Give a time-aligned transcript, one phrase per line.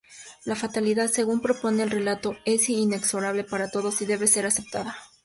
[0.45, 4.97] La fatalidad, según propone el relato, es inexorable para todos y debe ser aceptada.